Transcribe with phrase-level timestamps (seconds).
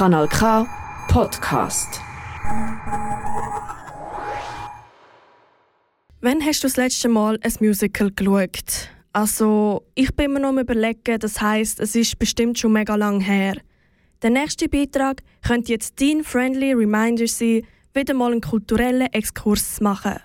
[0.00, 0.66] Kanal K
[1.08, 2.00] Podcast.
[6.22, 8.88] Wann hast du das letzte Mal ein Musical geschaut?
[9.12, 13.20] Also, ich bin mir noch am überlegen, das heisst, es ist bestimmt schon mega lang
[13.20, 13.58] her.
[14.22, 19.84] Der nächste Beitrag könnte jetzt dein friendly Reminder sein, wieder mal einen kulturellen Exkurs zu
[19.84, 20.16] machen.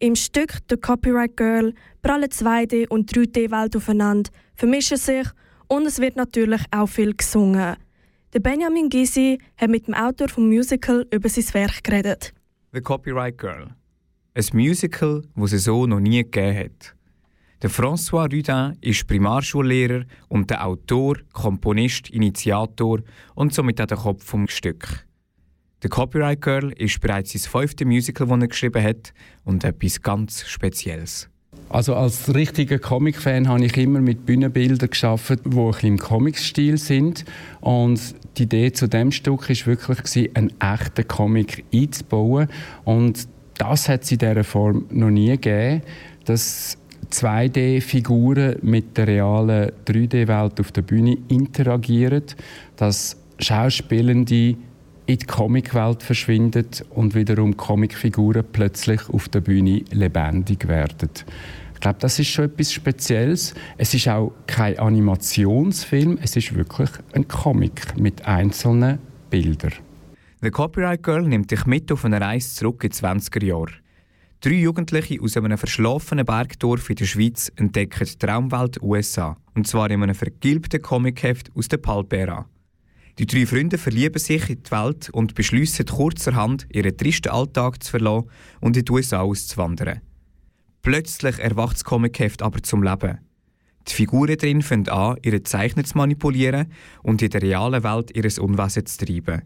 [0.00, 1.72] Im Stück The Copyright Girl
[2.02, 5.28] prallen 2D- und 3D-Welt aufeinander, vermischen sich
[5.68, 7.76] und es wird natürlich auch viel gesungen.
[8.34, 12.32] Der Benjamin Gysi hat mit dem Autor vom Musical über sein Werk geredet.
[12.72, 13.74] The Copyright Girl.
[14.32, 16.94] Ein Musical, das es so noch nie gegeben hat.
[17.60, 23.00] Der François Rudin ist Primarschullehrer und der Autor, Komponist, Initiator
[23.34, 25.06] und somit auch der Kopf vom Stück.
[25.82, 29.12] The Copyright Girl ist bereits sein fünftes Musical, das er geschrieben hat
[29.44, 31.28] und etwas ganz Spezielles.
[31.68, 37.24] Also als richtiger Comic-Fan habe ich immer mit Bühnenbildern geschaffen, die im Comic-Stil sind.
[37.60, 42.48] Und die Idee zu dem Stück ist wirklich einen echten Comic einzubauen.
[42.84, 45.82] Und das hat es in dieser Form noch nie gegeben,
[46.24, 46.78] dass
[47.10, 52.24] 2D-Figuren mit der realen 3D-Welt auf der Bühne interagieren,
[52.76, 54.56] dass Schauspielende
[55.06, 61.10] in die Comicwelt verschwinden und wiederum Comicfiguren plötzlich auf der Bühne lebendig werden.
[61.82, 63.54] Ich glaube, das ist schon etwas Spezielles.
[63.76, 69.72] Es ist auch kein Animationsfilm, es ist wirklich ein Comic mit einzelnen Bildern.
[70.42, 73.72] The Copyright Girl nimmt dich mit auf eine Reise zurück in die 20er Jahre.
[74.40, 79.36] Drei Jugendliche aus einem verschlafenen Bergdorf in der Schweiz entdecken die Traumwelt USA.
[79.56, 82.46] Und zwar in einem vergilbten Comicheft aus der Palpera.
[83.18, 87.90] Die drei Freunde verlieben sich in die Welt und beschließen kurzerhand, ihren tristen Alltag zu
[87.90, 88.28] verlassen
[88.60, 90.00] und in die USA auszuwandern.
[90.82, 93.18] Plötzlich erwacht das Comicheft aber zum Leben.
[93.88, 98.38] Die Figuren drin fangen an, ihre Zeichner zu manipulieren und in der realen Welt ihres
[98.38, 99.42] Unwesen zu treiben.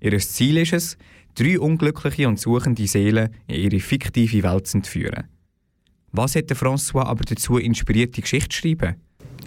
[0.00, 0.98] Ihr Ziel ist es,
[1.34, 5.24] drei unglückliche und suchende Seelen in ihre fiktive Welt zu entführen.
[6.12, 8.96] Was hat François aber dazu inspiriert, die Geschichte zu schreiben?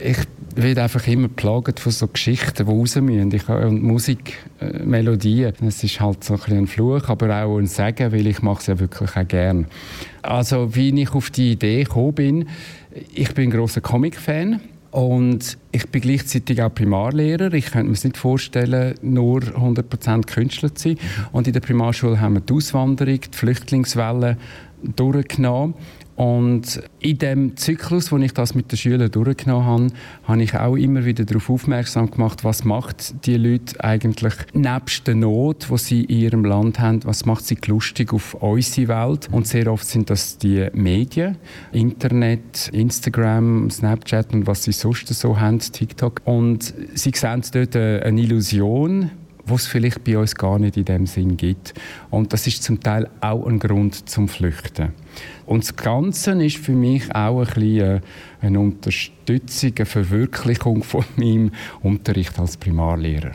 [0.01, 0.17] ich
[0.55, 3.31] werde einfach immer plagt von so Geschichten, die raus müssen.
[3.33, 7.67] Ich, und Musik, äh, Melodien, es ist halt so ein, ein Fluch, aber auch ein
[7.67, 9.67] Segen, weil ich mache es ja wirklich auch gern.
[10.21, 12.49] Also wie ich auf die Idee gekommen bin,
[13.13, 14.61] ich bin ein grosser Comic-Fan
[14.91, 17.53] und ich bin gleichzeitig auch Primarlehrer.
[17.53, 20.97] Ich könnte mir nicht vorstellen, nur 100% Künstler zu sein.
[21.31, 24.37] Und in der Primarschule haben wir die Auswanderung, die Flüchtlingswelle
[24.83, 25.75] durchgenommen.
[26.15, 29.87] Und in dem Zyklus, wo ich das mit den Schülern durchgenommen habe,
[30.25, 35.15] habe ich auch immer wieder darauf aufmerksam gemacht, was macht die Leute eigentlich nebst der
[35.15, 39.29] Not, wo sie in ihrem Land haben, was macht sie lustig auf unsere Welt?
[39.31, 41.37] Und sehr oft sind das die Medien,
[41.71, 46.21] Internet, Instagram, Snapchat und was sie sonst so haben, TikTok.
[46.25, 49.11] Und sie sehen dort eine Illusion,
[49.45, 51.73] was es vielleicht bei uns gar nicht in dem Sinn gibt.
[52.09, 54.93] Und das ist zum Teil auch ein Grund zum Flüchten.
[55.45, 58.01] Und das Ganze ist für mich auch ein bisschen
[58.39, 63.31] eine Unterstützung, eine Verwirklichung von meinem Unterricht als Primarlehrer.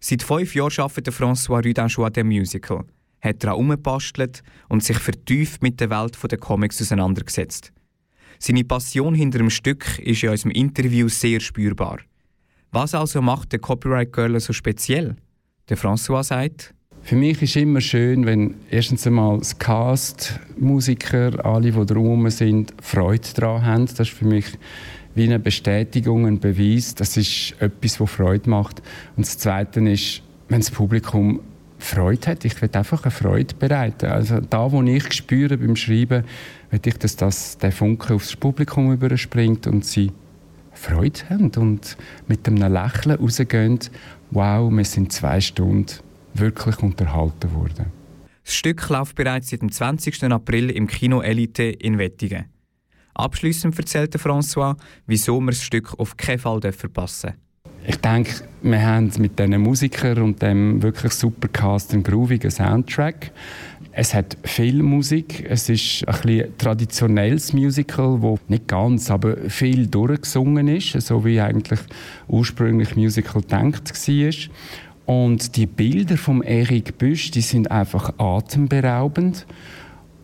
[0.00, 2.84] Seit fünf Jahren arbeitet François Rudin an dem Musical,
[3.20, 7.72] hat daran umgebastelt und sich vertieft mit der Welt der Comics auseinandergesetzt.
[8.38, 12.00] Seine Passion hinter dem Stück ist in unserem Interview sehr spürbar.
[12.70, 15.16] Was also macht der Copyright Girl so speziell?
[15.68, 21.72] Der François sagt, für mich ist immer schön, wenn erstens einmal das Cast, Musiker, alle,
[21.72, 23.86] die drumherum sind, Freude daran haben.
[23.86, 24.46] Das ist für mich
[25.16, 26.94] wie eine Bestätigung, ein Beweis.
[26.94, 28.80] Das ist etwas, das Freude macht.
[29.16, 31.40] Und das Zweite ist, wenn das Publikum
[31.78, 32.44] Freude hat.
[32.44, 34.06] Ich will einfach eine Freude bereiten.
[34.06, 36.22] Also da, wo ich spüre beim Schreiben,
[36.70, 40.12] will ich, dass das, der Funke aufs Publikum überspringt und sie
[40.76, 41.96] Freude haben und
[42.28, 43.78] mit einem Lächeln rausgehen.
[44.30, 45.86] Wow, wir sind zwei Stunden
[46.34, 47.86] wirklich unterhalten worden.
[48.44, 50.24] Das Stück läuft bereits seit dem 20.
[50.24, 52.46] April im Kino Elite in Wettingen.
[53.14, 54.76] Abschließend erzählte François,
[55.06, 57.45] wieso wir das Stück auf keinen Fall verpassen dürfen.
[57.88, 58.32] Ich denke,
[58.62, 63.30] wir haben mit diesen Musikern und dem wirklich super Cast einen groovigen Soundtrack.
[63.92, 65.46] Es hat viel Musik.
[65.48, 71.40] Es ist ein bisschen traditionelles Musical, wo nicht ganz, aber viel durchgesungen ist, so wie
[71.40, 71.78] eigentlich
[72.26, 74.34] ursprünglich Musical gedacht war.
[75.06, 79.46] Und die Bilder von Eric Büsch, die sind einfach atemberaubend.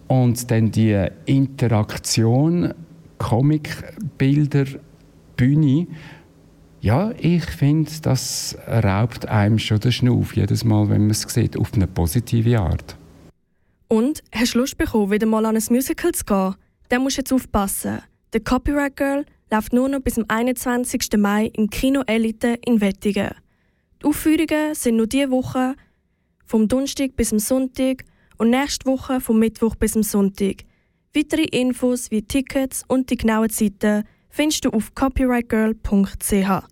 [0.09, 2.75] Und dann die Interaktion,
[3.19, 4.65] Comicbilder,
[5.37, 5.87] Bühne,
[6.83, 11.57] ja, ich finde, das raubt einem schon den Schnuff, jedes Mal, wenn man es sieht,
[11.57, 12.97] auf eine positive Art.
[13.87, 16.57] Und hast du Lust bekommen, wieder mal an ein Musical zu gehen?
[16.89, 18.01] Dann musst du jetzt aufpassen.
[18.33, 21.09] The Copyright Girl läuft nur noch bis zum 21.
[21.19, 23.31] Mai im Kino Elite in Wettingen.
[24.01, 25.77] Die Aufführungen sind nur diese Woche
[26.47, 28.05] vom Donnerstag bis zum Sonntag
[28.39, 30.65] und nächste Woche vom Mittwoch bis zum Sonntag.
[31.15, 36.72] Weitere Infos wie Tickets und die genauen Zeiten findest du auf copyrightgirl.ch.